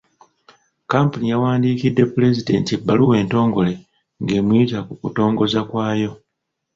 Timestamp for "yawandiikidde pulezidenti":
1.33-2.71